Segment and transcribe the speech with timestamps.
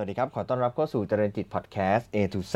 [0.00, 2.54] สวัสดีครับ ขอต้อนรับเข้าสู่เจริญจิตพอดแคสต์ A to Z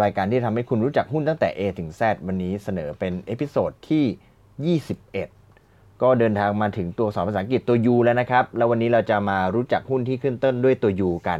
[0.00, 11.38] รายการที่ทำให้คุณรู้จักหุ้นตั้งแต่ A ถึง Z วันนี้เสนอเป็น episode ที่ 21 ก็เดินทางมาถึงตัวอักษรภาษาอังกฤษตัว U แล้วนะครับ แล้ววันนี้เราจะมารู้จักหุ้นที่ขึ้นต้นด้วยตัว U กัน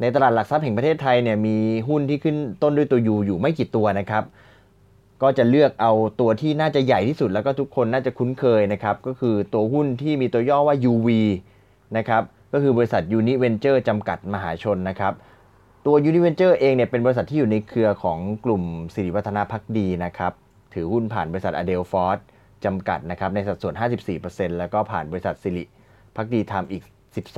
[0.00, 1.56] ในตลาดหลักทรัพย์แห่งประเทศไทยเนี่ยมี
[1.88, 4.24] หุ้นที่ขึ้นต้นด้วยตัว U อยู่ไม่กี่ตัวนะครับ
[5.22, 11.08] ก็จะเลือกเอาตัวที่น่าจะใหญ่ที่สุดแล้วก็ทุกคนน่าจะคุ้นเคยนะครับ ก็คือตัวหุ้นที่มีตัวย่อว่า UV
[11.98, 15.14] นะครับ ก็คือบริษัท Univenture จำกัดมหาชนนะครับ
[15.86, 18.62] ตัว Univenture เองเนี่ยเป็นบริษัทที่อยู่ในเครือของกลุ่ม
[18.94, 20.32] สิริวัฒนาพักดีนะครับ
[20.74, 22.18] ถือหุ้นผ่านบริษัท a d e l f o r d
[22.64, 23.74] จำกัดนะครับในสัดส่วน
[24.16, 25.64] 54%แล้วก็ผ่านบริษัทสิริ
[26.16, 26.82] พักดีทำอีก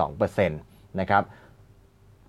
[0.03, 1.23] 12%นะครับ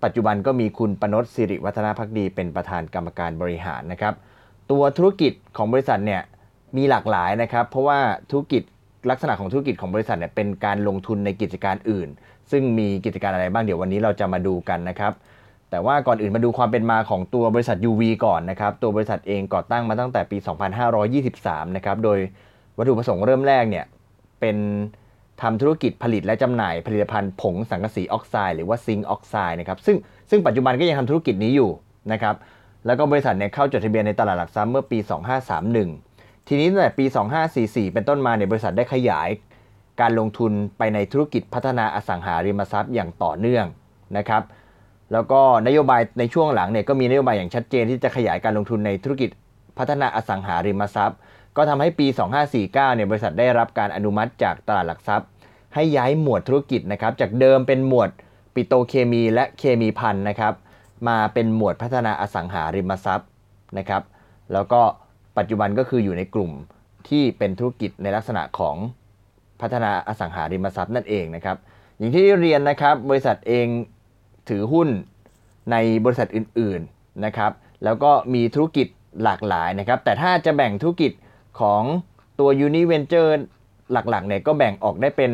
[0.04, 4.14] ปัจจุบันก็มีคุณปนศสิริวัฒนาพักดี เป็นประธานกรรมการบริหารนะครับ
[4.70, 6.22] ตัวธุรกิจของบริษัทเนี่ย
[6.76, 7.98] มีหลากหลายนะครับ เพราะว่า
[8.30, 8.62] ธุรกิจ
[9.10, 12.08] ลักษณะของธุรกิจของบริษัทเนี่ยเป็นการลงทุนในกิจการอื่น
[12.50, 15.12] ซึ่งมีกิจการอะไรบ้างเดี๋ยววันนี้เราจะมาดูกันนะครับ
[15.70, 20.36] แต่ว่าก่อนอื่นมาดูความเป็นมาของตัวบริษัท UV ก่อนนะครับ ตัวบริษัทเองก่อตั้งมาตั้งแต่ปี
[21.06, 22.18] 2523 นะครับ โดย
[22.78, 23.84] วัตถุประสงค์เริ่มแรกเนี่ย
[24.40, 24.56] เป็น
[25.42, 29.96] ทำธุรกิจผลิตและจำหน่ายผลิตภัณฑ์ผงสังกะสีออกไซด์หรือว่าซิงค์ออกไซด์นะครับซึ่ง
[30.30, 31.70] ซึ่งปัจจุบันก็ยังทำธุรกิจนี้อยู่
[32.12, 32.34] นะครับ
[32.86, 34.98] แล้วก็บริษัทเนี่ยเข้าจดทะเบียนในตลาดหลักทรัพย์เมื่อปี
[35.72, 37.04] 2531 ทีนี้ตั้งแต่ปี
[37.50, 39.28] 2544 เป็นต้นมาเนี่ยบริษัทได้ขยาย
[40.00, 43.66] การลงทุนไปในธุรกิจพัฒนาอสังหาริมทรัพย์อย่างต่อเนื่อง
[44.16, 44.42] นะครับ
[45.12, 49.30] แล้วก็นโยบายในช่วงหลังเนี่ยก็มีนโยบายอย่างชัดเจนที่จะขยายการลงทุนในธุรกิจ
[49.78, 51.18] พัฒนาอสังหาริมทรัพย์
[51.56, 52.06] ก็ทำให้ปี
[52.46, 55.28] 2549เนี่ยบริษัทได้รับการอนุมัติจากตลาดหลักทรัพย์
[55.74, 58.10] ให้ย้ายหมวดธุรกิจนะครับจากเดิมเป็นหมวด
[58.54, 60.54] ปิโตเคมี และเคมีพันนะครับ
[61.08, 63.28] มาเป็นหมวดพัฒนาอสังหาริมทรัพย์
[63.78, 64.02] นะครับ
[64.52, 64.80] แล้วก็
[65.38, 66.50] ปัจจุบันก็คืออยู่ในกลุ่ม
[67.08, 68.76] ที่เป็นธุรกิจในลักษณะของ
[69.60, 71.56] พัฒนาอสังหาริมทรัพย์นั่นเองนะครับ
[71.98, 73.66] อย่างที่เรียนนะครับบริษัทเอง
[74.48, 74.88] ถือหุ้น
[75.70, 77.52] ในบริษัทอื่นๆนะครับ
[77.84, 78.86] แล้วก็มีธุรกิจ
[79.24, 81.12] หลากหลายนะครับ แต่ถ้าจะแบ่งธุรกิจ
[81.60, 81.82] ของ
[82.40, 83.32] ตัว Univenture
[83.92, 85.30] หลักๆเนี่ยก็แบ่งออกได้เป็น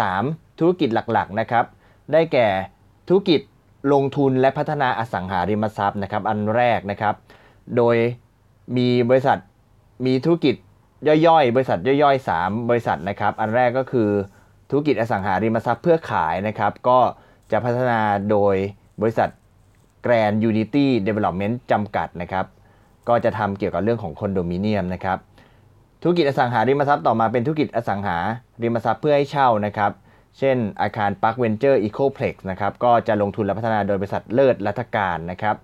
[0.00, 1.64] 3 ธุรกิจหลักๆนะครับ
[2.12, 2.48] ได้แก่
[3.08, 3.40] ธุรกิจ
[3.92, 7.14] ลงทุนและพัฒนาอสังหาริมทรัพย์นะครับ อันแรกนะครับ
[7.76, 7.96] โดย
[8.76, 9.38] มีบริษัท
[10.06, 10.54] มีธุรกิจ
[11.26, 14.10] ย่อยๆ บริษัทย่อยๆ 3 บริษัทนะครับ อันแรกก็คือ
[14.70, 16.98] ธุรกิจอสังหาริมทรัพย์เพื่อขายนะครับ ก็
[17.52, 18.54] จะพัฒนาโดย
[19.00, 19.28] บริษัท
[20.04, 22.46] Grand Unity Development จำกัดนะครับ
[23.08, 25.18] ก็จะทำเกี่ยวกับเรื่องของคอนโดมิเนียมนะครับ
[26.02, 28.18] ธุรกิจอสังหาริมทรัพย์ต่อมาเป็นธุรกิจอสังหา
[28.62, 29.92] ริมทรัพย์เพื่อให้เช่านะครับ
[30.38, 35.56] เช่น อาคาร Park Venture Ecoplex นะครับ ก็จะลงทุนและพัฒนาโดยบริษัทเลิศรัฐการนะครับ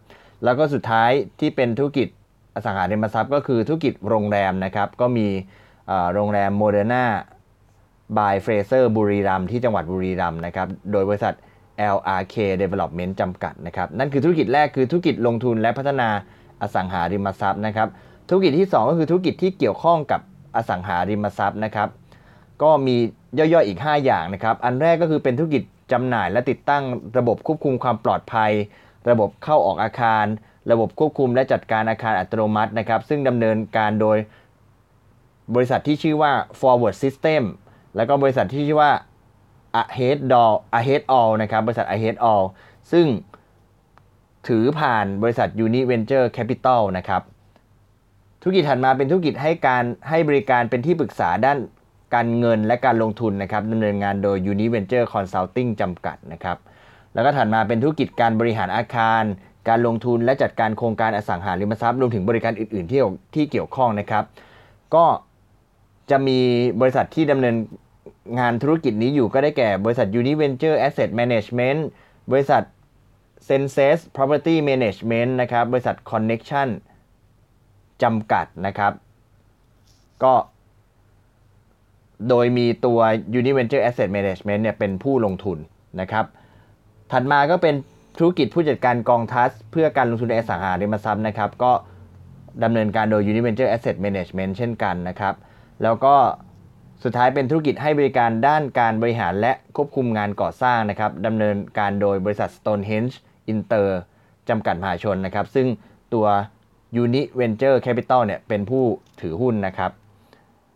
[0.44, 1.10] แล้วก็สุดท้าย
[1.41, 2.09] ที่เป็นธุรกิจ
[2.55, 5.27] อสังหาริมทรัพย์ก็คือธุรกิจโรงแรมนะครับ ก็มี
[6.15, 11.35] โรงแรม Modena by Fraser บุรีรัมย์ที่จังหวัดบุรีรัมย์นะครับ โดยบริษัท
[11.97, 16.09] LRK Development จำกัดนะครับ นั่นคือธุรกิจแรกคือธุรกิจลงทุนและพัฒนา
[16.63, 17.89] อสังหาริมทรัพย์นะครับ
[18.29, 20.21] ธุรกิจที่ 2 ก็คือธุรกิจที่เกี่ยวข้องกับ
[20.57, 21.89] อสังหาริมทรัพย์นะครับ
[22.63, 22.97] ก็มี
[23.39, 26.83] ย่อยๆอีก 5 อย่างนะครับ อันแรกก็คือเป็นธุรกิจจำหน่ายและติดตั้ง
[27.19, 28.51] ระบบควบคุมความปลอดภัย
[29.11, 30.25] ระบบเข้าออกอาคาร
[30.71, 34.19] ระบบควบคุมและจัดการอาคารอัตโนมัตินะครับ ซึ่งดำเนินการโดย
[35.55, 37.43] บริษัทที่ชื่อว่า Forward System
[37.97, 38.93] แล้วก็บริษัทที่ชื่อว่า
[39.83, 42.45] Ahead All Ahead All นะครับ บริษัท Ahead All
[42.93, 43.06] ซึ่ง
[44.49, 47.22] ถือผ่านบริษัท Univenture Capital นะครับ
[48.43, 51.59] ธุรกิจถัดมาเป็นธุรกิจให้การให้บริการเป็นที่ปรึกษาด้าน
[52.15, 56.56] การเงินและการลงทุนนะครับดำเนินงานโดย Univenture Consulting จำกัดนะครับ
[57.15, 59.22] แล้วก็ถัดมาเป็นธุรกิจการบริหารอาคาร
[59.69, 63.00] การลงทุนและจัดการโครงการอสังหาริมทรัพย์รวมถึงบริการอื่น ๆ ที่
[63.34, 64.25] ที่เกี่ยวข้องนะครับ
[64.95, 65.05] ก็
[66.11, 66.39] จะมี
[66.81, 67.56] บริษัทที่ดำเนิน
[68.39, 71.81] งานธุรกิจนี้อยู่ก็ได้แก่บริษัท Univenture Asset Management
[72.31, 72.63] บริษัท
[73.48, 76.69] Senses Property Management นะครับบริษัท Connection
[78.03, 78.92] จำกัดนะครับ
[80.22, 80.34] ก็
[82.28, 83.01] โดยมีตัว
[83.41, 85.59] Univenture Asset Management เนี่ยเป็นผู้ลงทุน
[86.01, 86.25] นะครับ
[87.13, 87.75] ถัดมาก็เป็น
[88.18, 91.72] ธุรกิจผู้จัดการกองทัส เพื่อการลงทุนในอสังหาริมทรัพย์นะครับ ก็
[92.64, 95.34] ดำเนินการโดย Univenture Asset Management เช่นกันนะครับ
[95.82, 96.14] แล้วก็
[97.04, 103.14] สุดท้ายเป็นธุรกิจให้บริการด้านการบริหารและควบคุมงานก่อสร้างนะครับดำเนินการโดยบริษัท Stonehenge
[103.53, 103.88] Inter
[104.48, 105.66] จำกัดมหาชนนะครับ ซึ่ง
[106.14, 106.26] ตัว
[107.03, 108.84] Uni Venture Capital เนี่ยเป็นผู้
[109.20, 109.91] ถือหุ้นนะครับ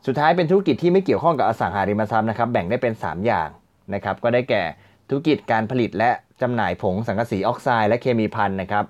[0.07, 3.49] สุดท้ายเป็นธุรกิจที่ไม่เกี่ยวข้องกับอสังหาริมทรัพย์นะครับ แบ่งได้เป็น 3 อย่าง
[3.95, 4.63] นะครับ ก็ได้แก่
[5.09, 6.11] ธุรกิจการผลิตและ
[6.43, 8.85] จำหน่ายผงสังกะสีออกไซด์และเคมีพันนะครับ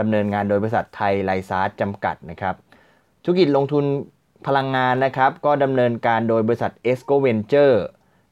[0.00, 2.54] ดำเนินงานโดยบริษัทไทยไลซาร์จำกัดนะครับ
[3.24, 3.84] ธุรกิจลงทุน
[4.46, 7.76] พลังงานนะครับ ก็ดำเนินการโดยบริษัท e s c o Venture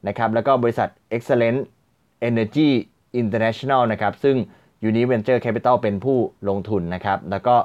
[0.07, 1.59] นะครับแล้วก็บริษัท Excellent
[2.29, 2.69] Energy
[3.21, 4.35] International นะครับซึ่ง
[4.87, 6.17] Uni Venture Capital เป็นผู้
[6.49, 7.55] ลงทุนนะครับ แล้วก็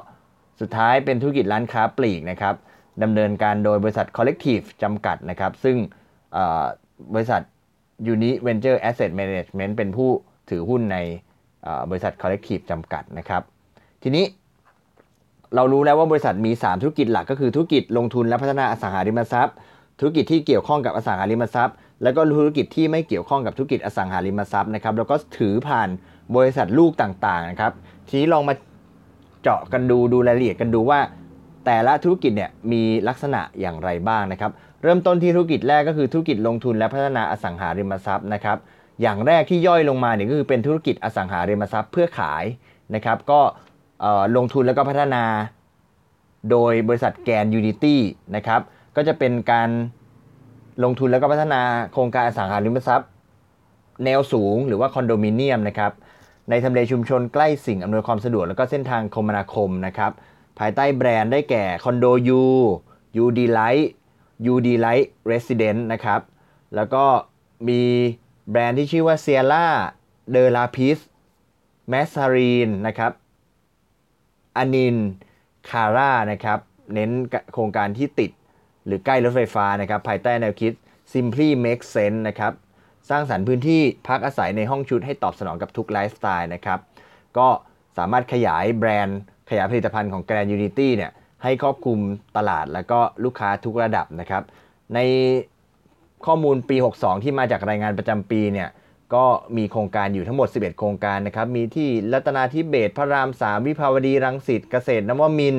[0.61, 2.55] สุดท้ายเป็นธุรกิจร้านค้าปลีกนะครับ
[3.03, 5.77] ดำเนินการโดยบริษัท Collective จำกัดนะครับ ซึ่ง
[7.13, 7.41] บริษัท
[8.13, 10.09] Uni Venture Asset Management เป็นผู้
[10.49, 10.97] ถือหุ้นใน
[11.89, 13.41] บริษัท Collective จำกัดนะครับ
[14.03, 14.25] ทีนี้
[15.55, 19.55] เรารู้แล้วว่าบริษัทมี 3 ธุรกิจหลักก็คือธุรกิจลงทุนและพัฒนาอสังหาริมทรัพย์
[19.99, 25.89] ธุรกิจที่เกี่ยวข้องกับอสังหาริมทรัพย์ แล้วก็ธุรกิจที่ไม่เกี่ยวข้องกับธุรกิจอสังหาริมทรัพย์นะครับแล้วก็ถือผ่าน
[26.35, 27.71] บริษัทลูกต่างๆนะครับ
[28.07, 28.53] ทีนี้ลองมา
[29.41, 30.99] เจาะกันดูดูรายละเอียดกันดูว่า
[31.65, 34.51] แต่ละธุรกิจเนี่ยมีลักษณะอย่างไรบ้างนะครับ
[34.83, 38.57] เริ่มต้นที่ธุรกิจแรกก็คือธุรกิจลงทุนและพัฒนาอสังหาริมทรัพย์นะครับ
[39.01, 42.43] อย่างแรกที่ย่อยลงมาเนี่ยก็คือเป็นธุรกิจอสังหาริมทรัพย์เพื่อขาย
[42.95, 43.39] นะครับ ก็
[44.37, 45.23] ลงทุนแล้วก็พัฒนา
[46.51, 48.01] โดยบริษัท Grand Unity
[48.35, 48.61] นะครับ
[48.95, 49.69] ก็จะเป็นการ
[50.83, 51.61] ลงทุนแล้วก็พัฒนา
[51.93, 53.09] โครงการอสังหาริมทรัพย์
[54.05, 55.91] แนวสูงหรือว่าคอนโดมิเนียมนะครับ
[56.49, 60.11] ในทำเลชุมชนใกล้สิ่งอำนวยความสะดวก แล้วก็เส้นทางคมนาคมนะครับ
[60.59, 62.43] ภายใต้แบรนด์ได้แก่คอนโด U U
[63.17, 63.91] Delight U
[64.45, 66.21] Delight Residence นะครับ
[66.75, 67.05] แล้วก็
[67.67, 67.81] มี
[68.51, 70.99] แบรนด์ที่ชื่อว่า Ciela De Lapis
[71.89, 73.11] แมสซารีนนะครับ
[74.57, 74.97] อานิน
[75.69, 76.59] คาร่านะครับ
[76.93, 77.11] เน้น
[77.53, 78.31] โครงการที่ติด
[78.85, 80.73] หรือใกล้รถไฟฟ้านะครับ ภายใต้แนวคิด
[81.11, 82.53] Simply Make Sense นะครับ
[83.09, 86.79] สร้างสรรค์พื้นที่พักอาศัยในห้องชุดให้ตอบสนองกับทุกไลฟ์สไตล์นะครับ
[87.37, 87.47] ก็
[87.97, 89.19] สามารถขยายแบรนด์
[89.49, 91.11] ขยายผลิตภัณฑ์ของ Grand Unity เนี่ย
[91.43, 91.99] ให้ครอบคลุม
[92.37, 94.43] ตลาดแล้วก็ลูกค้าทุกระดับนะครับ
[94.93, 94.99] ใน
[96.25, 98.69] ข้อมูลปี 62 ที่มาจากรายงานประจำปีเนี่ย
[99.13, 99.25] ก็
[99.57, 105.57] มีโครงการอยู่ทั้งหมด 11 โครงการนะครับ มีที่รัตนาธิเบศพระรามสามวิภาวดีรังสิตเกษตรนวมิน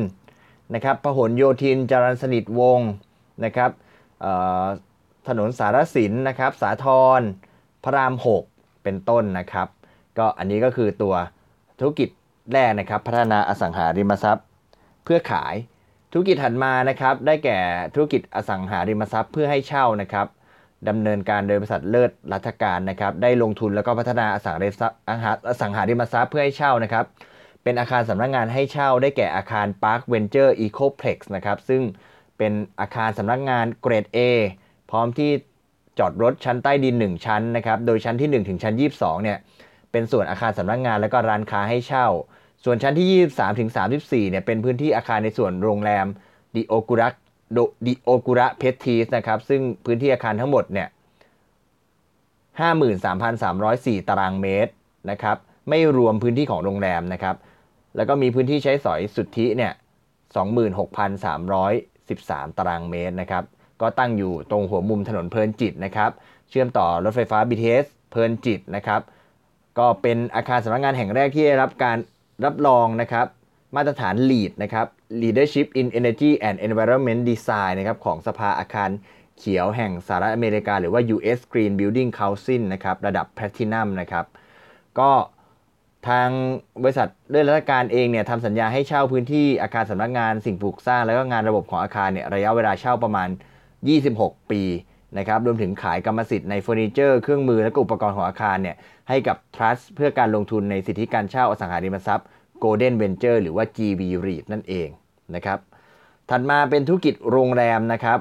[0.75, 2.91] นะครับพหลโยธินจรัญสนิทวงศ์
[3.45, 3.71] นะครับ
[5.29, 6.87] ถนนสารสินนะครับสาท
[7.19, 7.21] ร
[7.85, 8.15] พระราม
[8.49, 9.69] 6 เป็นต้นนะครับ
[10.19, 11.15] ก็อันนี้ก็คือตัว
[11.79, 12.09] ธุรกิจ
[12.53, 14.47] แรกนะครับ พัฒนาอสังหาริมทรัพย์
[15.13, 15.55] พื่อขาย
[16.13, 17.59] ธุรกิจถัดมานะครับ ได้แก่
[17.95, 20.27] ธุรกิจอสังหาริมทรัพย์เพื่อให้เช่านะครับ
[20.89, 24.99] ดำเนินการโดยบริษัทเลิศรัฐการนะครับ ได้ลงทุนแล้วก็พัฒนาอสังหาริมทรัพย์
[25.49, 27.05] อสังหาริมทรัพย์เพื่อให้เช่านะครับ
[27.63, 31.83] เป็นอาคารสำนักงงานให้เช่า ได้แก่อาคาร Park Venture Ecoplex นะครับ ซึ่ง
[32.39, 34.19] เป็นอาคารสำนักงานเกรด A
[34.91, 35.31] พร้อมที่
[35.99, 39.39] จอดรถชั้นใต้ดิน 1 ชั้นนะครับ โดยชั้นที่ 1 ถึงชั้น 22เนี่ย
[39.93, 42.07] เป็นส่วนอาคารสำนักงานและก็ร้านค้าให้เช่า
[42.65, 43.71] ส่วนชั้นที่ 23ถึง
[44.01, 46.07] 34 เนี่ยเป็นพื้นที่อาคารในส่วนโรงแรม
[46.55, 47.15] ดิโอกุรัก
[47.87, 50.89] ดิโอกุระเพทีสนะครับ ซึ่งพื้นที่อาคารทั้งหมดเนี่ย
[52.53, 54.73] 53,304 ตารางเมตร
[55.11, 55.37] นะครับ
[55.69, 57.37] ไม่รวมพื้นที่ของโรงแรมนะครับ
[57.97, 59.73] แล้วก็มีพื้นที่ใช้สอยสุทธิเนี่ย
[61.31, 63.45] 26,313 ตารางเมตรนะครับ
[63.81, 66.11] ก็ตั้งอยู่ตรงหัวมุมถนนเพลินจิตนะครับ
[66.49, 69.01] เชื่อมต่อรถไฟฟ้า BTS เพลินจิตนะครับ
[69.79, 71.97] ก็เป็นอาคารสำนักงานแห่งแรกที่ได้รับการ
[72.45, 73.27] รับรองนะครับ
[73.77, 74.87] มาตรฐาน LEED นะครับ
[75.23, 78.91] Leadership in Energy and Environment Design นะครับของสภาอาคาร
[79.39, 84.25] เขียวแห่งสหรัฐอเมริกา หรือว่า US Green Building Council นะครับระดับ Platinum นะครับ
[84.99, 85.11] ก็
[86.09, 86.29] ทาง
[86.83, 93.29] บริษัทเลื่อนราชการเองเนี่ยทำสัญญาให้เช่าพื้นที่อาคารสำนักงานสิ่งปลูกสร้าง แล้วก็งานระบบของอาคารเนี่ยระยะเวลาเช่าประมาณ
[93.91, 94.63] 26 ปี
[95.19, 98.77] นะครับรวมถึงขายกรรมสิทธิ์ในเฟอร์นิเจอร์ เครื่องมือและอุปกรณ์ของอาคารเนี่ย
[99.09, 102.27] ให้กับ Trust เพื่อการลงทุนในสิทธิการเช่าอสังหาริมทรัพย์
[102.65, 104.89] Golden Venture หรือว่า GV REIT นั่นเอง
[105.35, 105.59] นะครับ
[106.31, 108.19] ถัดมาเป็นธุรกิจโรงแรมนะครับ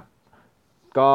[0.99, 1.11] ก็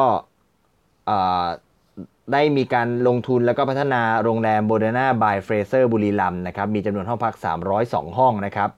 [2.33, 7.35] ได้มีการลงทุนแล้วก็พัฒนาโรงแรม Modena by Fraser บุรีรัมย์นะครับมีจำนวนห้องพัก
[7.75, 8.69] 302 ห้องนะครับ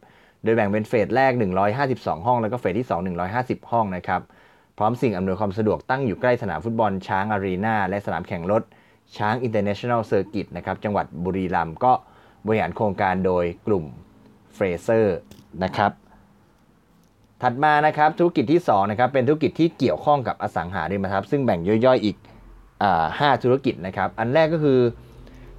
[0.44, 1.32] โดยแบ่งเป็นเฟสแรก
[1.80, 2.94] 152 ห้อง แล้วก็เฟสที่ 2
[3.34, 4.22] 150 ห้องนะครับ
[4.78, 8.64] พร้อมสิ่งอำนวยความสะดวกตั้งอยู่ใกล้สนามฟุตบอลช้างอารีนาและสนามแข่งรถ
[9.18, 11.94] ช้าง International Circuit นะครับจังหวัดบุรีรัมย์ก็
[12.46, 13.86] บริหารโครงการโดยกลุ่ม
[14.54, 15.18] Fraser
[15.64, 15.92] นะครับ
[17.42, 22.18] ถัดมานะครับธุรกิจที่2นะครับเป็นธุรกิจที่เกี่ยวข้องกับอสังหาริมทรัพย์ซึ่งแบ่งย่อยๆอีก
[23.20, 24.80] ห้าธุรกิจนะครับอันแรกก็คือ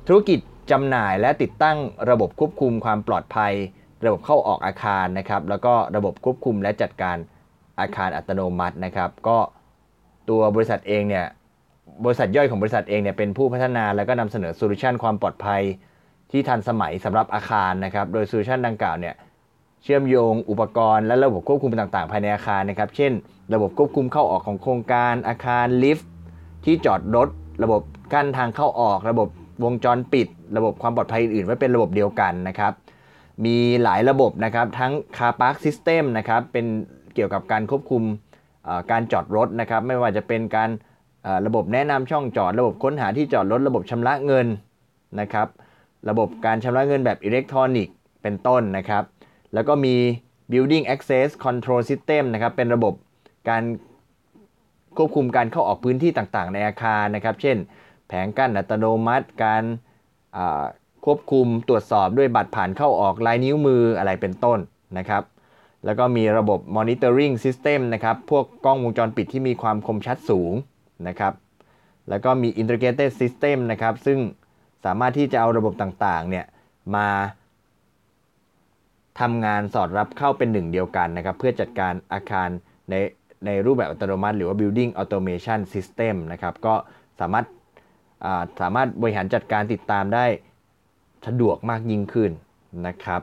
[0.09, 0.39] ธุรกิจ
[0.71, 1.77] จำหน่ายและติดตั้ง
[2.11, 3.53] ระบบควบคุมความปลอดภัย
[4.05, 7.17] ระบบเข้าออกอาคารนะครับแล้วก็ระบบควบคุมและจัดการ
[7.81, 9.39] อาคารอัตโนมัตินะครับ ก็
[10.29, 11.27] ตัวบริษัทเองเนี่ย
[12.05, 15.63] บริษัทย่อยของบริษัทเองเนี่ยเป็นผู้พัฒนาแล้วก็นำเสนอโซลูชันความปลอดภัย
[16.31, 19.15] ที่ทันสมัยสำหรับอาคารนะครับ โดยโซลูชันดังกล่าวเนี่ย
[19.83, 23.13] เชื่อมโยงอุปกรณ์และระบบควบคุมต่างๆ ภายในอาคารนะครับ เช่น
[23.55, 26.11] ระบบควบคุมเข้าออกของโครงการอาคารลิฟต์
[26.65, 27.29] ที่จอดรถ
[27.63, 27.83] ระบบ
[28.13, 29.29] กั้นทางเข้าออก ระบบ
[29.65, 32.73] วงจรปิด ระบบความปลอดภัยอื่นๆไว้เป็นระบบเดียวกันนะครับ
[33.45, 36.67] มีหลายระบบนะครับ ทั้ง Car Park System นะครับ เป็น
[37.19, 38.03] เกี่ยวกับการควบคุม
[38.91, 40.71] การจอดรถนะครับ ไม่ว่าจะเป็นการ
[41.47, 44.47] ระบบแนะนำช่องจอด ระบบค้นหาที่จอดรถ ระบบชำระเงิน
[45.21, 45.49] นะครับ
[46.09, 49.05] ระบบการชำระเงินแบบอิเล็กทรอนิกส์เป็นต้นนะครับ
[49.55, 49.95] แล้วก็มี
[50.53, 52.95] building access control system นะครับ เป็นระบบ
[53.49, 53.63] การ
[54.97, 57.57] ควบคุมการเข้าออกพื้นที่ต่างๆ ในอาคารนะครับ เช่น
[58.09, 59.63] แผงกั้นอัตโนมัติ การ
[61.05, 64.59] ควบคุมตรวจสอบด้วยบัตรผ่านเข้าออกลายนิ้วมืออะไรเป็นต้น
[64.99, 65.23] นะครับ
[65.85, 70.53] แล้วก็มีระบบ monitoring system นะครับ พวกกล้องวงจรปิดที่มีความคมชัดสูง
[71.09, 71.33] นะครับ
[72.09, 74.19] แล้วก็มี integrated system นะครับ ซึ่ง
[74.85, 76.47] สามารถที่จะเอาระบบต่างๆ เนี่ย
[76.97, 77.09] มา
[79.21, 82.49] ทำงานสอดรับเข้าเป็นหนึ่งเดียวกันนะครับ เพื่อจัดการอาคาร
[82.91, 82.95] ใน
[83.47, 86.75] ในรูปแบบอัตโนมัติ หรือว่า building automation system นะครับ ก็
[87.21, 87.47] สามารถ
[88.61, 90.25] สามารถบริหารจัดการติดตามได้
[91.27, 92.31] สะดวกมากยิ่งขึ้น
[92.87, 93.23] นะครับ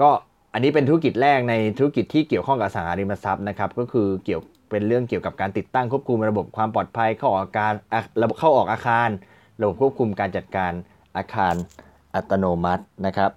[0.00, 0.10] ก็
[0.52, 7.72] อันนี้เป็นธุรกิจแรกในธุรกิจที่เกี่ยวข้องกับสังหาริมทรัพย์นะครับก็คือเกี่ยวเป็นเรื่องเกี่ยวกับการติดตั้งควบคุมระบบความปลอดภัยเข้าออกอาการ
[8.22, 9.08] ระบบเข้าออกอาคาร
[9.60, 10.72] ระบบควบคุมการจัดการ
[11.16, 11.54] อาคาร
[12.14, 13.30] อัตโนมัตินะครับ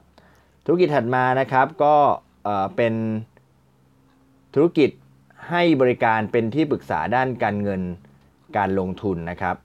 [0.66, 1.96] ธุรกิจถัดมานะครับก็
[2.76, 2.94] เป็น
[4.54, 4.90] ธุรกิจ
[5.50, 7.82] ให้บริการเป็นที่ปรึกษาด้านการเงิน
[8.58, 9.56] การลงทุนนะครับ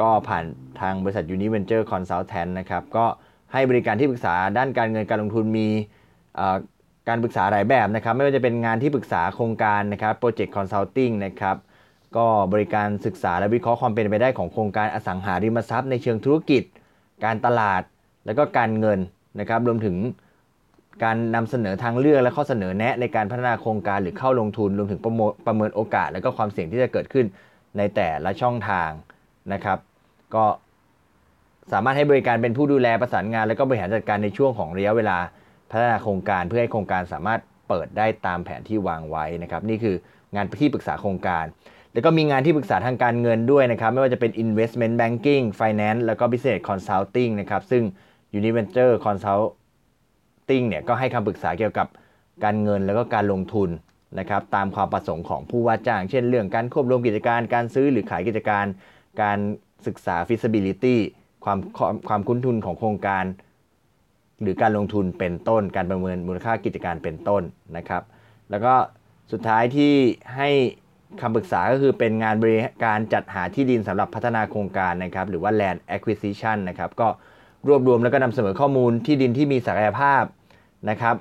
[0.00, 0.44] ก็ผ่าน
[0.80, 3.04] ทางบริษัท Univenture Consultant นะครับก็
[3.52, 5.68] ให้บริการที่ปรึกษาด้านการเงินการลงทุนมี
[7.08, 11.56] การปรึกษาหลายแบบนะครับ ไม่ว่าจะเป็นงานที่ปรึกษาโครงการนะครับ Project Consulting นะครับ
[12.16, 16.62] ก็บริการศึกษาและวิเคราะห์ความเป็นไปได้ของโครงการอสังหาริมทรัพย์ในเชิงธุรกิจ
[17.24, 17.82] การตลาด
[18.26, 18.98] และก็การเงิน
[19.40, 19.96] นะครับ รวมถึง
[21.04, 25.12] การนำเสนอทางเลือกและข้อเสนอแนะในการพัฒนาโครงการหรือเข้าลงทุน รวมถึงประ
[25.46, 27.26] ประเมินโอกาส และก็ความเสี่ยงที่จะเกิดขึ้น
[27.78, 28.90] ในแต่ละช่องทาง
[29.52, 29.78] นะครับ
[30.34, 30.44] ก็
[31.72, 35.18] สามารถให้บริการเป็นผู้ดูแลประสานงาน และก็บริหารจัดการในช่วงของระยะเวลา
[35.74, 39.96] พัฒนาโครงการเพื่อให้โครงการสามารถเปิดได้ตามแผนที่วางไว้นะครับ นี่คือ
[40.34, 41.44] งานที่ปรึกษาโครงการ
[41.92, 47.82] แล้วก็มีงานที่ปรึกษาทางการเงินด้วยนะครับ ไม่ว่าจะเป็น investment banking finance แล้วก็ business consulting นะครับ ซึ่ง
[48.38, 51.86] Univenture Consulting เนี่ยก็ให้คำปรึกษาเกี่ยวกับ
[52.44, 53.70] การเงินแล้วก็การลงทุน
[54.18, 58.66] นะครับ ตามความประสงค์ของผู้ว่าจ้าง เช่นเรื่องการควบรวมกิจการ การซื้อหรือขายกิจการ
[59.22, 59.38] การ
[59.86, 60.96] ศึกษา feasibility
[61.44, 61.58] ความ
[62.08, 63.24] ความคุ้นทุนของโครงการ
[64.44, 67.42] หรือการลงทุนเป็นต้น การประเมินมูลค่ากิจการเป็นต้น
[67.76, 68.02] นะครับ
[68.50, 68.74] แล้วก็
[69.32, 69.92] สุดท้ายที่
[70.36, 70.50] ให้
[71.20, 77.08] คำปรึกษาก็คือเป็นงานบริการจัดหาที่ดินสำหรับพัฒนาโครงการนะครับ หรือว่า land acquisition นะครับ ก็
[77.68, 80.22] รวบรวมแล้วก็นำเสนอข้อมูลที่ดินที่มีศักยภาพ
[80.90, 81.16] นะครับ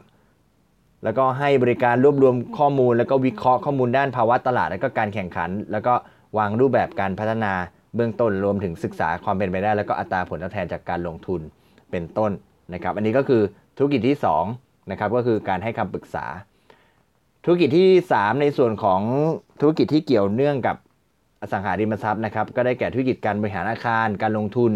[1.03, 5.94] แล้วก็ให้บริการรวบรวมข้อมูล แล้วก็วิเคราะห์ข้อมูลด้านภาวะตลาด และก็การแข่งขัน แล้วก็
[6.38, 7.53] วางรูปแบบการพัฒนา
[7.96, 11.42] เบื้องต้นรวมถึงศึกษาความเป็นไปได้ แล้วก็อัตราผลตอบแทนจากการลงทุน
[11.92, 12.32] เป็นต้น
[12.74, 13.41] นะครับอันนี้ก็คือ
[13.77, 14.17] ธุรกิจที่
[14.53, 16.25] 2นะครับก็คือการให้คำปรึกษา
[17.46, 19.01] ธุรกิจที่ 3 ในส่วนของ
[19.62, 20.77] ธุรกิจที่เกี่ยวเนื่องกับ
[21.41, 24.72] อสังหาริมทรัพย์นะครับก็ได้แก่ธุรกิจการบริหารอาคาร การลงทุน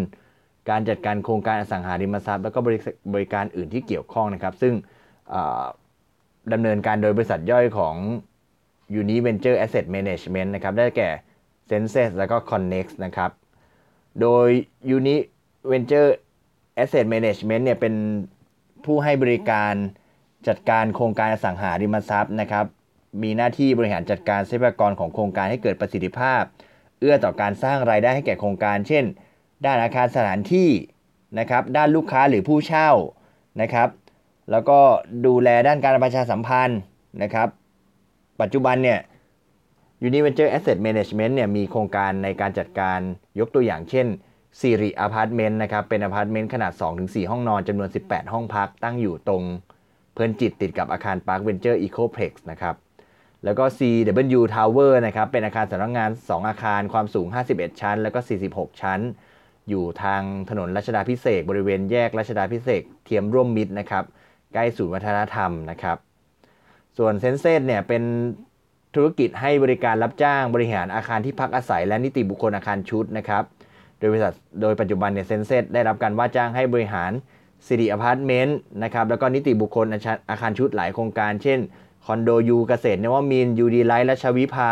[0.70, 2.60] การจัดการโครงการอสังหาริมทรัพย์ แล้วก็
[3.14, 4.74] บริการอื่นที่เกี่ยวข้องนะครับ ซึ่ง
[6.54, 7.96] ดำเนินการโดยบริษัทย่อยของ
[9.02, 11.10] Univenture Asset Management นะครับได้แก่
[11.70, 13.32] Senses แล้วก็ Connex นะครับ
[14.22, 14.48] โดย
[14.98, 16.10] Univenture
[16.84, 17.94] Asset Management เนี่ยเป็น
[18.86, 19.74] ผู้ให้บริการ
[20.48, 22.66] จัดการโครงการอสังหาริมทรัพย์นะครับ
[23.24, 26.42] มีหน้าที่บริหารจัดการทรัพยากรของโครงการให้เกิดประสิทธิภาพ
[27.00, 29.04] เอื้อต่อการสร้างรายได้ให้แก่โครงการ เช่น
[29.66, 30.70] ด้านอาคารสถานที่
[31.40, 32.90] นะครับ ด้านลูกค้าหรือผู้เช่า
[33.62, 33.90] นะครับ
[34.52, 34.80] แล้วก็
[35.26, 36.80] ดูแลด้านการประชาสัมพันธ์
[37.24, 37.48] นะครับ
[38.42, 39.00] ปัจจุบันเนี่ย
[40.08, 43.00] Univenture Asset Management เนี่ยมีโครงการในการจัดการ
[43.40, 44.08] ยกตัวอย่างเช่น
[44.62, 49.44] สิริอพาร์ตเมนต์นะครับ เป็นอพาร์ตเมนต์ขนาด 2-4 ห้องนอนจำนวน 18 ห้องพักตั้งอยู่ตรง
[50.14, 52.76] เพลินจิตติดกับอาคารพาร์คเวนเจอร์อีโคเพล็กซ์นะครับ
[53.44, 58.20] แล้วก็ CW Tower นะครับ เป็นอาคารสำนักงาน 2 อาคารความสูง 51 ชั้น แล้วก็
[58.52, 59.00] 46 ชั้น
[59.70, 64.04] อยู่ทางถนนรัชดาภิเษกบริเวณแยกรัชดาภิเษกเทียมร่วมมิตรนะครับ
[64.54, 65.98] ใกล้ศูนย์วัฒนธรรมนะครับ
[66.98, 68.04] ส่วนเซนเซสเนี่ยเป็น
[68.96, 73.44] ธุรกิจให้บริการรับจ้างบริหารอาคารที่พักอาศัยและนิติบุคคลอาคารชุดนะครับ
[73.98, 77.12] โดยบริษัทโดยปัจจุบันเนี่ยเซนเซสได้รับการว่าจ้างให้บริหาร
[77.68, 79.86] สิริอพาร์ตเมนต์นะครับแล้วก็นิติบุคคล
[80.30, 81.60] อาคารชุดหลายโครงการ เช่น
[82.06, 84.72] คอนโดยูเกษตรนวมินทร์ยูดีไลท์รัชวิภา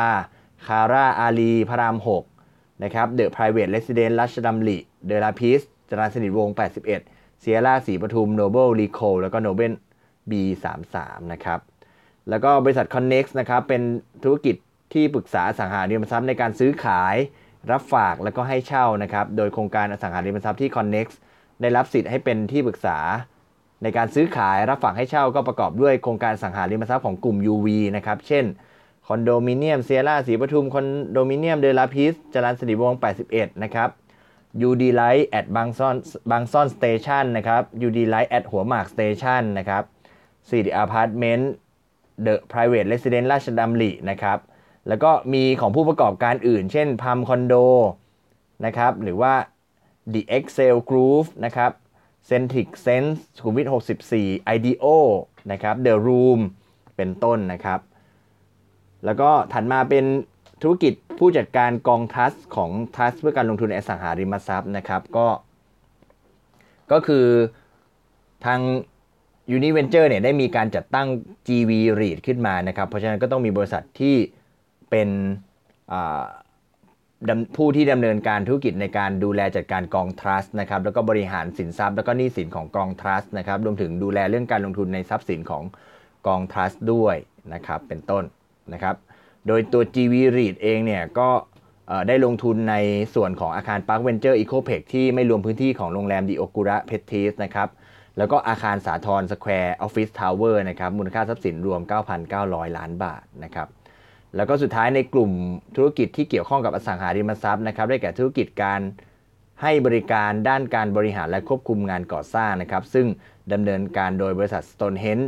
[0.67, 1.97] คาร่าอารีย์พระราม
[2.39, 4.77] 6 นะครับเดอะไพรเวทเรสซิเดนซ์ราชดำริ
[5.07, 9.73] เดลาพิสจรัญสนิทวงศ์ 81 เซียล่าศรีปทุมโนเบิลรีโคลแล้วก็โนเบิล
[10.29, 10.95] B33
[11.33, 11.59] นะครับ
[12.29, 13.81] แล้วก็บริษัท Connex นะครับเป็น
[14.23, 14.55] ธุรกิจ
[14.93, 17.15] ที่ปรึกษาอสังหาริมทรัพย์ในการซื้อขาย
[17.71, 21.07] รับฝากแล้วก็ให้เช่านะครับ โดยโครงการอสังหาริมทรัพย์ที่ Connex
[21.61, 22.97] ได้รับสิทธิ์ให้เป็นที่ปรึกษา
[23.83, 28.45] ในการซื้อขายรับฝากให้เช่าก็ประกอบด้วยโครงการอสังหาริมทรัพย์ของกลุ่ม UV นะครับ เช่น
[29.07, 33.89] คอนโดมิเนียมเซียล่าศรีปทุมคอนโดมิเนียมเดลาพิสจรัญสนิทวงศ์81 นะครับ
[34.67, 35.95] UD Light at บางซ่อน
[36.31, 39.83] บางซ่อนสเตชันนะครับ UD Light at หัวหมากสเตชันนะครับ
[40.49, 41.43] Siri Apartment
[42.25, 44.37] The Private Residence ราชดำรินะครับ
[44.87, 47.53] แล้วก็มีของผู้ประกอบการอื่น เช่นพลัมคอนโด
[48.65, 49.33] นะครับหรือว่า
[50.13, 51.71] The Excel Groove นะครับ
[52.29, 53.67] Centric Sense สุขุมวิท
[54.11, 54.85] 64 IDEO
[55.51, 56.39] นะครับ The Room
[56.95, 57.79] เป็นต้นนะครับ
[59.05, 60.05] แล้วก็ถัดมาเป็น
[60.61, 65.27] ธุรกิจผู้จัดการกองทัสของทัสเพื่อการลงทุนในอสังหาริมทรัพย์นะครับก็
[66.91, 67.25] ก็คือ
[68.45, 68.59] ทาง
[69.57, 71.07] Univenture เนี่ยได้มีการจัดตั้ง
[71.47, 74.15] GV REIT ขึ้นมานะครับ เพราะฉะนั้นก็ต้องมีบริษัทที่
[74.89, 75.09] เป็น
[77.55, 85.63] ผู้ที่ดำเนินการธุรกิจในการดูแลจัดการกองทรัสต์นะครับแล้วก็บริหารสินทรัพย์ แล้วก็หนี้สินของกองทรัสต์นะครับรวมถึงดูแลเรื่องการลงทุนในทรัพย์สินของ
[86.27, 87.15] กองทรัสต์ด้วย
[87.53, 88.23] นะครับเป็นต้น
[88.73, 88.95] นะครับ
[89.47, 91.29] โดยตัว GV REIT เองเนี่ยก็
[92.07, 92.75] ได้ลงทุนใน
[93.15, 97.69] ส่วนของอาคาร Park Venture Eco p a c ที่ไม่รวมพื้นที่ของโรงแรมดิโอกุระเพรสทีจนะครับ
[98.17, 101.81] แล้วก็อาคารสาทรสแควร์ออฟฟิศทาวเวอร์นะครับมูลค่าทรัพย์สินรวม
[102.29, 103.67] 9,900 ล้านบาทนะครับ
[104.35, 105.31] แล้วก็สุดท้ายในกลุ่ม
[105.75, 108.81] ธุรกิจที่เกี่ยวข้องกับอสังหาริมทรัพย์นะครับได้แก่ธุรกิจการ
[109.61, 113.07] ให้บริการด้านการบริหารและควบคุมงานก่อสร้างนะครับ ซึ่ง
[113.53, 115.25] ดำเนินการโดยบริษัท Stonehenge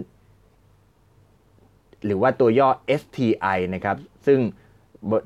[2.06, 2.70] หรือว่าตัวย่อ
[3.02, 3.98] STI นะครับ
[4.28, 4.40] ซึ่ง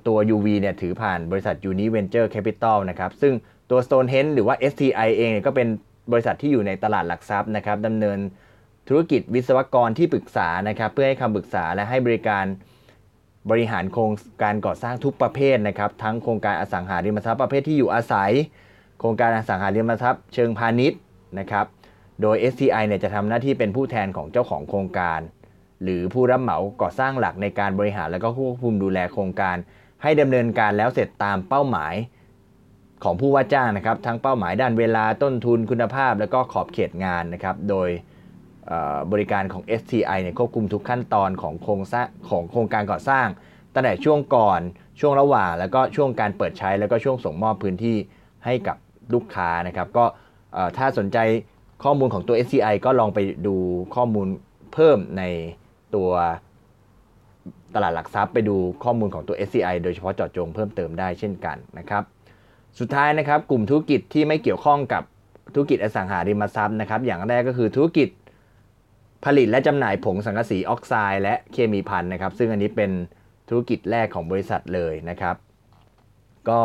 [0.07, 3.33] ตัว UV เนี่ยถือผ่านบริษัท Univenture Capital นะครับ ซึ่ง
[3.69, 5.67] ตัว Stonehenge หรือว่า STI เองก็เป็น
[6.11, 8.19] บริษัทที่อยู่ในตลาดหลักทรัพย์นะครับดำเนิน
[8.89, 12.45] ธุรกิจวิศวกรที่ปรึกษานะครับ เพื่อให้คำปรึกษาและให้บริการ
[13.49, 18.31] บริหารโครงการก่อสร้างทุกประเภทนะครับ ทั้งโครงการอสังหาริมทรัพย์ประเภทที่อยู่อาศัย
[18.99, 20.99] โครงการอสังหาริมทรัพย์เชิงพาณิชย์
[21.39, 21.65] นะครับ
[22.21, 25.19] โดย STI เนี่ยจะทำหน้าที่เป็นผู้แทนของเจ้าของโครงการ
[25.83, 29.55] หรือผู้รับเหมาก่อสร้างหลักในการบริหารและก็ควบคุมดูแลโครงการ
[30.03, 31.93] ให้ดำเนินการแล้วเสร็จตามเป้าหมาย
[33.03, 37.89] ของผู้ว่าจ้างนะครับ ทั้งเป้าหมายด้านเวลาต้นทุนคุณภาพ และก็ขอบเขตงานนะครับ โดย
[39.11, 43.27] บริการของ STI เนี่ยควบคุมทุกขั้นตอนของโครงสร้างของโครงการก่อสร้าง
[43.73, 44.61] ตั้งแต่ช่วงก่อน
[44.99, 47.97] ช่วงระหว่าง แล้วก็ช่วงการเปิดใช้แล้วก็ช่วงส่งมอบพื้นที่
[48.45, 48.77] ให้กับ
[49.13, 50.05] ลูกค้านะครับ ก็
[50.77, 51.17] ถ้าสนใจ
[51.83, 53.55] ข้อมูลของตัว SCI ก็ลองไปดู
[53.95, 54.27] ข้อมูล
[54.73, 55.23] เพิ่มใน
[55.95, 56.09] ตัว
[57.75, 62.03] ตลาดหลักทรัพย์ไปดูข้อมูลของตัว SCI โดยเฉพาะเจาะจงเพิ่มเติมได้เช่นกันนะครับ
[62.79, 65.03] สุดท้ายนะครับกลุ่มธุรกิจที่ไม่เกี่ยวข้องกับ
[65.53, 68.07] ธุรกิจอสังหาริมทรัพย์นะครับ อย่างแรกก็คือธุรกิจ
[69.25, 72.91] ผลิตและจำหน่ายผงสังกะสีออกไซด์และเคมีพันนะครับ ซึ่งอันนี้เป็น
[73.49, 75.35] ธุรกิจแรกของบริษัทเลยนะครับ
[76.49, 76.61] ก็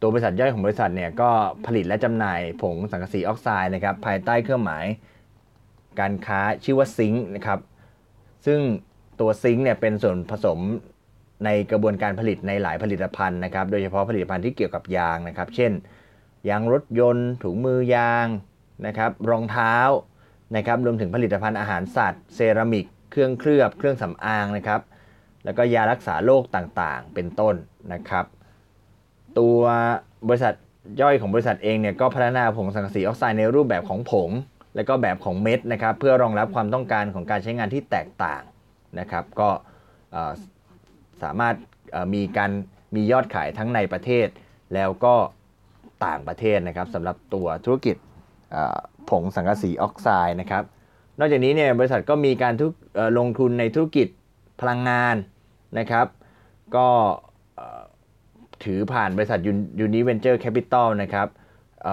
[0.00, 1.30] ตัวบริษัทย่อยของบริษัทเนี่ยก็
[1.66, 4.84] ผลิตและจำหน่ายผงสังกะสีออกไซด์นะครับ ภายใต้เครื่องหมาย
[6.00, 7.58] การค้าชื่อว่าซิงค์นะครับ
[8.46, 8.60] ซึ่ง
[9.20, 10.58] ตัวซิงค์เนี่ยเป็นส่วนผสม
[11.44, 15.72] ในกระบวนการผลิตในหลายผลิตภัณฑ์นะครับ โดยเฉพาะผลิตภัณฑ์ที่เกี่ยวกับยางนะครับ เช่น
[16.48, 18.26] ยางรถยนต์ ถุงมือยาง
[18.86, 19.74] นะครับ รองเท้า
[20.56, 24.80] นะครับรวมถึงผลิตภัณฑ์อาหารสัตว์ เซรามิก เครื่องเคลือบ เครื่องสำอางนะครับ
[25.44, 27.54] แล้วก็ยารักษาโรคต่างๆ เป็นต้น
[27.92, 28.24] นะครับ
[29.38, 29.60] ตัว
[30.28, 30.54] บริษัท
[31.00, 34.30] ย่อยของบริษัทเองเนี่ยก็พัฒนาผงสังกะสีออกไซด์ในรูปแบบของผง
[34.74, 38.42] และก็แบบของเม็ดนะครับเพื่อรองรับความต้องการของการใช้งานที่แตกต่าง
[39.00, 39.48] นะครับ ก็
[41.22, 41.54] สามารถ
[42.14, 42.50] มีการ
[42.94, 44.26] มียอดขายทั้งในประเทศ
[44.74, 45.14] แล้วก็
[46.06, 47.96] ต่างประเทศนะครับสำหรับตัวธุรกิจ
[49.10, 50.62] ผงสังกะสีออกไซด์นะครับ
[51.18, 52.72] นอกจากนี้เนี่ยบริษัทก็มีการทุก
[53.18, 54.08] ลงทุนในธุรกิจ
[54.60, 55.16] พลังงาน
[55.78, 56.06] นะครับ
[56.76, 56.88] ก็
[58.64, 59.38] ถือผ่านบริษัท
[59.80, 61.28] ยูนิเวนเจอร์แคปิตอลนะครับ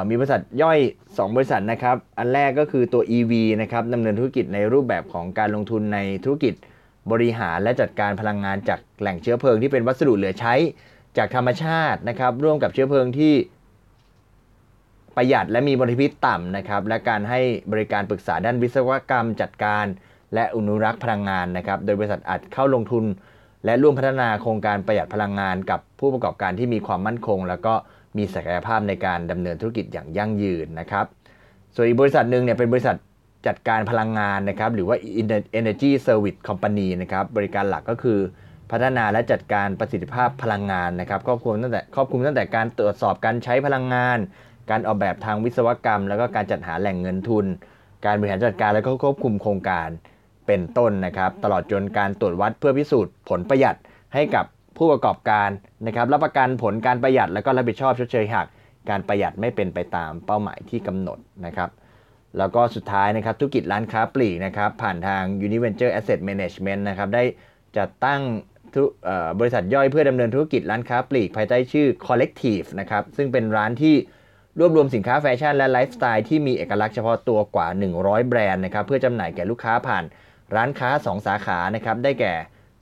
[0.09, 6.53] มีบริษัทย่อย 2 บริษัทนะครับ อันแรกก็คือตัว EV นะครับดำเนินธุรกิจในรูปแบบของการลงทุนในธุรกิจ
[7.11, 10.53] บริหารและจัดการพลังงานจากแหล่งเชื้อเพลิงที่เป็นวัสดุเหลือใช้
[11.17, 13.33] จากธรรมชาตินะครับ ร่วมกับเชื้อเพลิงที่
[15.15, 17.39] ประหยัดและมีมลพิษต่ำนะครับ และการให้
[17.71, 19.85] บริการปรึกษาด้านวิศวกรรมจัดการ
[20.33, 23.05] และอนุรักษ์พลังงานนะครับ โดยบริษัทอาจเข้าลงทุน
[23.65, 27.73] และร่วมพัฒนาโครงการประหยัดพลังงานกับผู้ประกอบการที่มีความมั่นคง แล้วก็
[28.17, 31.05] มีศักยภาพในการดำเนินธุรกิจอย่างยั่งยืนนะครับ
[31.75, 32.95] ส่วนอีกบริษัทหนึ่งเนี่ยเป็นบริษัท
[33.47, 34.97] จัดการพลังงานนะครับ หรือว่า
[35.59, 38.19] Energy Service Company นะครับ บริการหลักก็คือ
[38.71, 44.17] พัฒนาและจัดการประสิทธิภาพพลังงานนะครับ ครอบคลุมตั้งแต่ครอบคลุมตั้งแต่การตรวจสอบการใช้พลังงาน
[44.69, 47.45] การออกแบบทางวิศวกรรม แล้วก็การจัดหาแหล่งเงินทุน
[48.05, 49.89] การบริหารจัดการและก็ควบคุมโครงการ
[50.47, 53.75] เป็นต้นนะครับ ตลอดจนการตรวจวัดเพื่อพิสูจน์ผลประหยัด
[54.13, 54.45] ให้กับ
[54.77, 55.49] ผู้ประกอบการ
[55.87, 58.47] นะครับรับประกันผลการประหยัด แล้วก็รับผิดชอบชดเชยหาก
[58.89, 61.69] การประหยัดไม่เป็นไปตามเป้าหมายที่กำหนดนะครับ
[62.37, 67.23] แล้วก็สุดท้ายนะครับธุรกิจร้านค้าปลีกนะครับผ่านทาง Univenture Asset Management นะครับได้
[67.77, 68.21] จัดตั้ง
[69.39, 73.95] บริษัทย่อยเพื่อดำเนินธุรกิจร้านค้าปลีก ภายใต้ชื่อ Collective นะครับซึ่งเป็นร้านที่
[74.59, 80.03] รวบรวมสินค้าแฟชั่นและไลฟ์สไตล์ที่มีเอกลักษณ์เฉพาะตัวกว่า 100 แบรนด์นะครับเพื่อจำหน่ายแก่ลูกค้าผ่าน
[80.55, 82.33] ร้านค้า 2 สาขานะครับได้แก่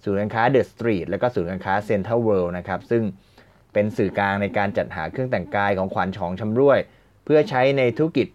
[0.04, 3.04] ศูนย์การค้าเดอะสตรีทและก็ศูนย์การค้าเซ็นทรัลเวิลด์นะครับซึ่ง
[3.74, 6.80] เป็นสื่อกลางในการจัดหาเครื่องแต่งกายของขวัญของชำร่วย
[7.26, 8.28] เพื่อใช้ในธุรกิจ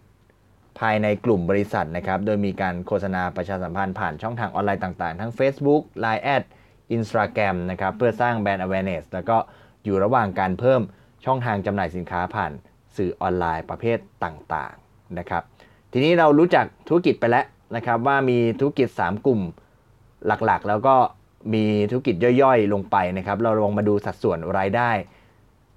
[0.79, 6.43] ภายในกลุ่มบริษัทนะครับโดยมีการโฆษณาประชาสัมพันธ์ผ่านช่องทางออนไลน์ต่างๆ ทั้ง Facebook Line แอด
[6.95, 9.37] Instagram นะครับเพื่อสร้างแบรนด์ awareness แล้วก็
[9.83, 10.81] อยู่ระหว่างการเพิ่ม
[11.25, 12.51] ช่องทางจำหน่ายสินค้าผ่าน
[12.97, 15.43] สื่อออนไลน์ประเภทต่างๆนะครับ
[15.91, 19.41] ทีนี้เรารู้จักธุรกิจไปแล้วนะครับว่ามีธุรกิจ 3 กลุ่ม
[20.27, 20.95] หลักๆ แล้วก็
[21.53, 24.91] มีธุรกิจย่อยๆ ลงไปนะครับ เราลองมาดูสัดส่วนรายได้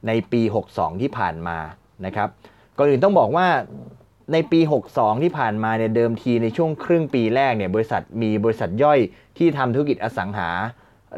[0.06, 1.58] ในปี 62 ที่ผ่านมา
[2.06, 2.28] นะครับ
[2.76, 3.46] ก่อนอื่นต้องบอกว่า
[4.32, 4.60] ในปี
[4.92, 8.98] 62 ที่ผ่านมาเนี่ยเดิมทีในช่วงครึ่งปีแรกเนี่ยบริษัทมีบริษัทย่อย
[9.38, 10.50] ที่ทำธุรกิจอสังหา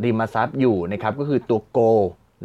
[0.04, 1.78] ริมทรัพย์อยู่นะครับก็คือตัวโก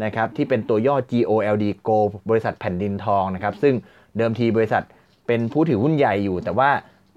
[0.04, 1.98] นะครับที่เป็นตัวย่อ GOLD Go
[2.30, 3.76] บริษัทแผ่นดินทองนะครับซึ่ง
[4.18, 4.84] เดิมทีบริษัท
[5.28, 6.70] เป็นผู้ถือหุ้นใหญ่อยู่ แต่ว่า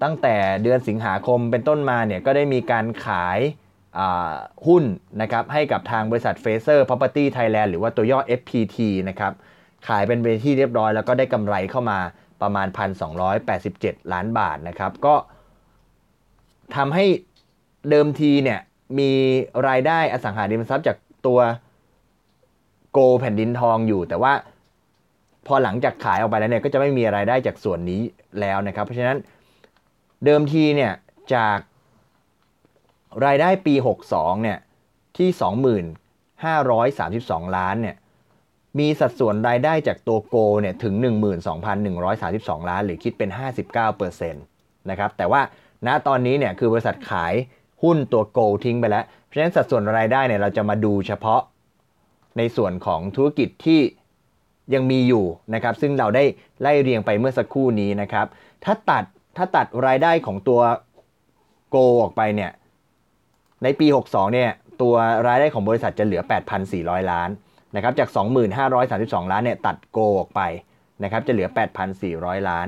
[0.02, 3.38] ตั้งแต่เดือนสิงหาคมเป็นต้นมาเนี่ยก็ได้มีการขาย
[4.66, 4.84] หุ้น
[5.22, 8.76] นะครับให้กับทางบริษัท f a เ e r Property Thailand หรือว่าตัวย่อ FPT
[9.08, 9.32] นะครับ
[9.88, 11.98] ขายเป็นเวที่เรียบร้อยแล้วก็ได้กำไรเข้ามา
[12.42, 12.66] ประมาณ
[13.40, 15.14] 1,287 ล้านบาทนะครับก็
[16.76, 17.06] ทำให้
[17.90, 18.60] เดิมทีเนี่ย
[18.98, 19.10] มี
[19.68, 21.38] รายได้อสังหาริมทรัพย์จากตัว
[22.92, 24.32] โกแผ่นดินทองอยู่ แต่ว่า
[25.46, 28.02] พอหลังจากขายออกไปแล้วเนี่ยก็จะไม่มีรายได้จากส่วนนี้
[28.40, 29.18] แล้วนะครับ เพราะฉะนั้น
[30.24, 30.92] เดิมทีเนี่ย
[31.34, 31.58] จาก
[33.26, 33.74] รายได้ปี
[34.08, 34.58] 62เนี่ย
[35.16, 35.28] ที่
[37.02, 37.96] 2532 ล้านเนี่ย
[38.78, 40.94] มีสัดส่วนรายได้จากตัวโกเนี่ยถึง
[41.82, 43.30] 12,132 ล้าน หรือคิดเป็น
[43.80, 45.40] 59%นะครับแต่ว่า
[45.86, 47.34] ณตอนนี้เนี่ยคือบริษัทขาย
[47.82, 51.40] หุ้นตัวโกทิ้งไปแล้ว เพราะฉะนั้นสัดส่วนรายได้เนี่ยเราจะมาดูเฉพาะ
[52.38, 53.80] ในส่วนของธุรกิจที่
[54.74, 56.24] ยังมีอยู่นะครับซึ่งเราได้
[56.60, 58.26] ไล่เรียงไปเมื่อสักครู่นี้นะครับ
[58.64, 59.04] ถ้าตัด
[59.36, 60.60] ถ้าตัดรายได้ของตัว
[61.70, 62.50] โกออกไปเนี่ย
[63.62, 64.50] ในปี 62เนี่ย
[64.82, 64.94] ตัว
[65.28, 66.22] รายได้ของบริษัทจะเหลือ
[66.66, 67.30] 8,400 ล้าน
[67.76, 68.08] นะครับจาก
[68.70, 70.40] 2532 ล้านเนี่ยตัดโกออกไป
[71.02, 71.48] นะครับจะเหลือ
[71.98, 72.66] 8,400 ล้าน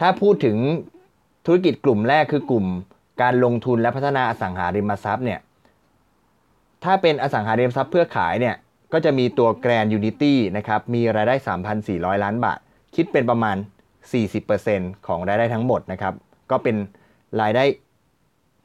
[0.00, 0.56] ถ้าพูดถึง
[1.46, 2.66] ธุรกิจกลุ่มแรกคือกลุ่ม
[3.22, 5.40] การลงทุนและพัฒนาอสังหาริมทรัพย์เนี่ย
[6.84, 8.56] ถ้าเป็นอสังหาริมทรัพย์เพื่อขายเนี่ย
[8.92, 11.34] ก็จะมีตัวแกรนยูนิตี้นะครับมีรายได้
[11.78, 12.58] 3,400 ล้านบาท
[12.96, 13.56] คิดเป็นประมาณ
[14.32, 16.14] 40%ของรายได้ทั้งหมดนะครับ
[16.50, 16.76] ก็เป็น
[17.40, 17.64] รายได้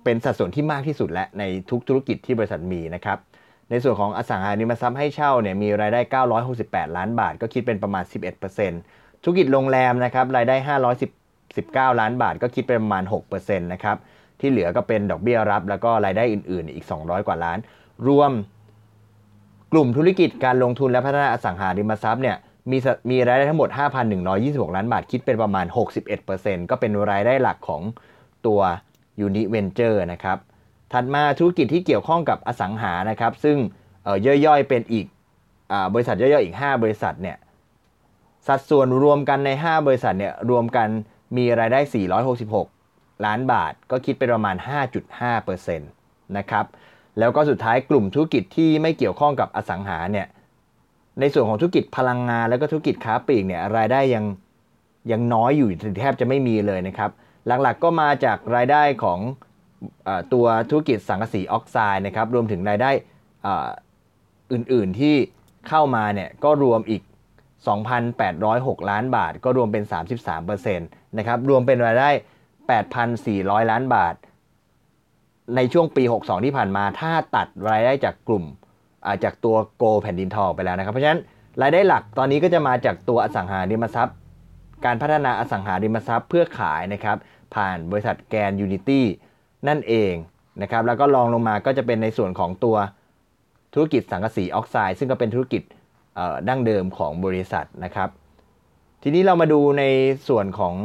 [0.03, 3.17] เป็นสัดส่วนที่มากที่สุดและในทุกธุรกิจที่บริษัทมีนะครับ
[3.69, 6.01] ในส่วนของอสังหาริมทรัพย์ให้เช่าเนี่ยมีรายได้
[6.43, 8.03] 968 ล้านบาท ก็คิดเป็นประมาณ
[8.63, 10.55] 11%ธุรกิจโรงแรมนะครับรายได้
[11.93, 13.97] 519 ล้านบาท ก็คิดเป็นประมาณ 6%นะครับ
[14.39, 17.57] ที่เหลือก็เป็นดอกเบี้ยรับ แล้วก็รายได้อื่นๆ อีก 200 กว่าล้าน
[18.07, 18.31] รวม
[19.73, 22.37] กลุ่มธุรกิจการลงทุนและพัฒนาอสังหาริมทรัพย์เนี่ย
[22.71, 22.77] มี
[23.09, 23.69] มีรายได้ทั้งหมด
[24.23, 25.65] 5,126 ล้านบาท คิดเป็นประมาณ
[26.17, 27.81] 61%ก็เป็นรายได้หลักของ
[28.45, 28.59] ตัว
[29.25, 30.37] Uni Venture นะครับ
[30.93, 33.57] ถัดมาธุรกิจที่เกี่ยวข้องกับอสังหานะครับ ซึ่ง
[34.45, 35.05] ย่อยๆเป็นอีก
[35.71, 37.37] อบริษัทย่อยๆอีก 5 บริษัทเนี่ย
[38.47, 40.87] สัดส่วนรวมกันใน 5 บริษัทเนี่ยรวมกัน
[41.37, 41.79] มีรายได้
[42.67, 44.55] 466 ล้านบาท ก็คิดเป็นประมาณ
[45.21, 46.65] 5.5%นะครับ
[47.19, 50.27] แล้วก็สุดท้ายกลุ่มธุรกิจที่ไม่เกี่ยวข้องกับอสังหาเนี่ย
[51.19, 54.25] ในส่วนของธุรกิจพลังงาน แล้วก็ธุรกิจค้าปลีกเนี่ยรายได้ยัง
[55.11, 57.11] ยังน้อยอยู่แทบจะไม่มีเลยนะครับ
[57.47, 59.19] หลักๆก็มาจากรายได้ของ
[60.33, 62.91] ตัวธุรกิจสังกะสีออกไซด์นะครับรวมถึงรายได้
[64.51, 65.15] อื่นๆที่
[65.69, 67.01] เข้ามาเนี่ยก็รวมอีก
[67.95, 69.83] 2,806 ล้านบาท ก็รวมเป็น
[70.31, 72.09] 33%นะครับรวมเป็นรายได้
[72.89, 74.13] 8,400 ล้านบาท
[75.55, 78.43] ในช่วงปี 62 ที่ผ่านมา ถ้าตัดรายได้จากกลุ่ม
[79.23, 81.19] จากตัวโกแผ่นดินทองไปแล้วนะครับ เพราะฉะนั้น
[81.61, 84.15] รายได้หลักตอนนี้ก็จะมาจากตัวอสังหาริมทรัพย์
[84.85, 87.17] การพัฒนาอสังหาริมทรัพย์เพื่อขายนะครับ
[87.55, 89.05] ผ่านบริษัทแกนยูนิตี้
[89.67, 90.13] นั่นเอง
[90.61, 92.77] นะครับ แล้วก็ลองลงมาก็จะเป็นในส่วนของตัว
[93.73, 95.61] ธุรกิจสังกะสีออกไซด์ซึ่งก็เป็นธุรกิจ
[96.47, 98.09] ดั้งเดิมของบริษัทนะครับ
[99.03, 99.83] ทีนี้เรามาดูใน
[100.27, 100.75] ส่วนของ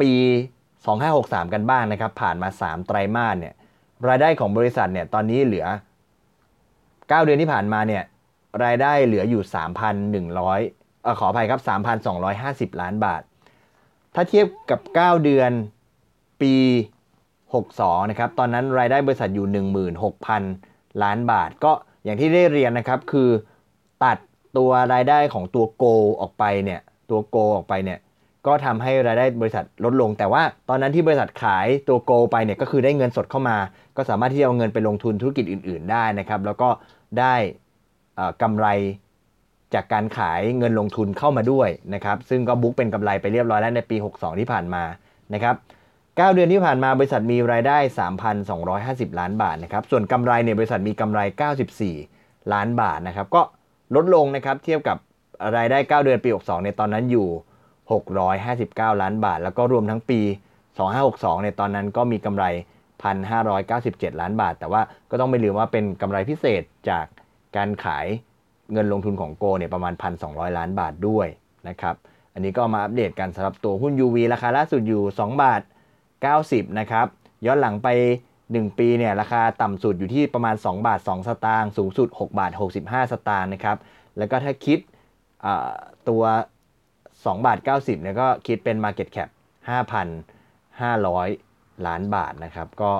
[0.00, 0.10] ปี
[0.94, 3.54] 2563 กันบ้างนะครับ ผ่านมา 3 ไตรมาสเนี่ย
[4.08, 5.66] รายได้ของบริษัทเนี่ยตอนนี้เหลือ
[6.50, 8.02] 9 เดือนที่ผ่านมาเนี่ย
[8.64, 9.42] รายได้เหลืออยู่
[10.44, 11.60] 3,100อขออภัยครับ
[12.16, 13.22] 3,250 ล้านบาท
[14.14, 15.50] ถ้าเทียบกับ 9 เดือน
[16.40, 16.54] ปี
[17.32, 19.46] 62 นะครับ ตอนนั้นรายได้บริษัทอยู่
[20.24, 21.72] 16,000 ล้านบาท ก็
[22.04, 23.30] อย่างที่ได้เรียนนะครับคือ
[24.04, 24.18] ตัด
[24.56, 25.84] ตัวรายได้ของตัวโก
[26.20, 27.98] ออกไปเนี่ยตัวโกออกไปเนี่ย
[28.46, 33.56] ก็ทำให้รายได้บริษัทลดลง แต่ว่าตอนนั้นที่บริษัทขายตัวโกไปเนี่ยก็คือได้เงินสดเข้ามา
[33.96, 36.68] ก็สามารถที่จะเอาเงินไปลงทุนธุรกิจอื่น ๆ ได้นะครับ แล้วก็
[37.18, 37.34] ได้
[38.42, 38.66] กำไร
[39.74, 44.82] จากการขายเงินลงทุนเข้ามาด้วยนะครับ ซึ่งก็บุ๊กเป็นกำไรไปเรียบร้อยแล้วในปี 62 ที่ผ่านมา
[45.34, 45.54] นะครับ
[45.94, 47.78] 9เดือนที่ผ่านมาบริษัทมีรายได้
[48.48, 51.20] 3,250 ล้านบาทนะครับ ส่วนกำไรเนี่ยบริษัทมีกำไร
[51.86, 53.42] 94 ล้านบาทนะครับ ก็
[53.94, 54.96] ลดลงนะครับเทียบกับ
[55.56, 57.28] รายได้ 9 เดือนปี 62 ในตอนนั้นอยู่
[57.90, 60.20] 659 ล้านบาท แล้วก็รวมทั้งปี
[60.82, 62.44] 2562ในตอนนั้นก็มีกำไร
[63.32, 67.06] 1,597 ล้านบาท แต่ว่าก็ต้องไม่ลืมว่าเป็นกำไรพิเศษจาก
[67.56, 68.06] การขาย
[68.72, 69.92] เงินลงทุนของโกเนี่ยประมาณ
[70.24, 71.26] 1,200 ล้านบาทด้วย
[71.68, 71.94] นะครับ
[72.34, 75.60] อันนี้ก็มาอัปเดตกันสำหรับตัวหุ้น UV ราคาล่าสุดอยู่ 2 บาท
[76.20, 77.06] 90 นะครับ
[77.46, 77.88] ย้อนหลังไป
[78.34, 83.76] 1 ปีเนี่ยราคาต่ำสุดอยู่ที่ประมาณ 2 บาท 2 สตางค์ สูงสุด 6 บาท 65 สตางค์นะครับ
[84.18, 84.78] แล้วก็ถ้าคิด
[86.08, 86.22] ตัว
[87.30, 89.28] 2บาท90เนี่ยก็คิดเป็น Market Cap
[90.92, 92.92] 5,500 ล้านบาทนะครับก็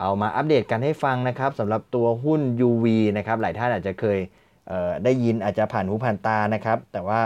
[0.00, 2.86] เอามาอัปเดตกันให้ฟังนะครับสำหรับตัวหุ้น UV
[3.18, 4.18] นะครับหลายท่านอาจจะเคย
[5.04, 7.20] ได้ยินอาจจะผ่านหูผ่านตานะครับ แต่ว่า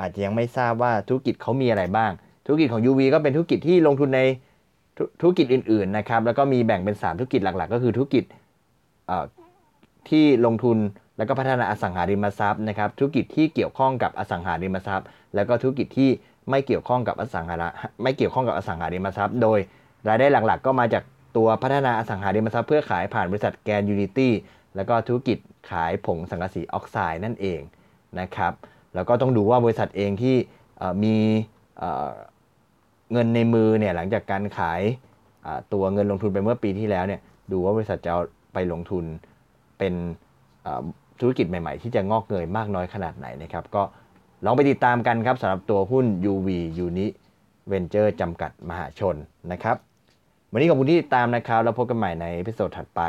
[0.00, 2.12] อาจจะยังไม่ทราบว่าธุรกิจเขามีอะไรบ้าง
[2.46, 4.20] ธุรกิจของ UV ก็เป็นธุรกิจที่ลงทุนใน
[5.20, 8.24] ธุรกิจอื่นๆนะครับแล้วก็มีแบ่งเป็น 3 ธุรกิจหลัก ๆ ก็คือธุรกิจ
[10.08, 10.78] ที่ลงทุน
[11.16, 16.10] แล้วก็พัฒนาอสังหาริมทรัพย์นะครับธุรกิจที่เกี่ยวข้องกับอสังหาริมทรัพย์ แล้วก็ธุรกิจที่
[16.50, 17.56] ไม่เกี่ยวข้องกับอสังหา
[18.02, 19.58] ไม่เกี่ยวข้องกับอสังหาริมทรัพย์ โดย
[20.08, 21.04] รายได้หลักๆ ก็มาจาก
[21.36, 24.32] ตัวพัฒนาอสังหาริมทรัพย์เพื่อขายผ่านบริษัทแกนยูนิตี้
[24.76, 25.38] แล้วก็ธุรกิจ
[25.70, 27.60] ขายผงสังกะสีออกไซด์นั่นเอง
[28.20, 28.52] นะครับ
[28.94, 30.36] แล้วก็ต้องดูว่าบริษัทเองที่
[31.04, 31.16] มี
[33.12, 34.80] เงินในมือเนี่ยหลังจากการขาย
[35.72, 37.20] ตัวเงินลงทุนไปเมื่อปีที่แล้วเนี่ย
[37.52, 38.12] ดูว่าบริษัทจะ
[38.52, 39.04] ไปลงทุน
[39.78, 39.94] เป็น
[41.20, 43.82] ธุรกิจใหม่ๆ ที่จะงอกเงยมากน้อยขนาดไหนนะครับก็
[44.44, 46.48] ลองไปติดตามกันครับสำหรับตัวหุ้น UV
[46.84, 47.06] Uni
[47.70, 49.16] Venture จำกัดมหาชน
[49.52, 49.76] นะครับ
[50.52, 53.02] วันนี้ขอบคุณที่ติดตามนะครับ แล้วพบกันใหม่ในพิโซดถัดไป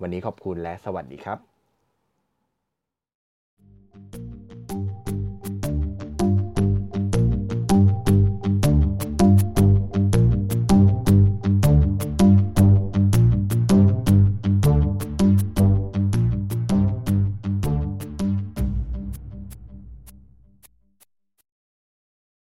[0.00, 1.55] วันนี้ขอบคุณและสวัสดีครับ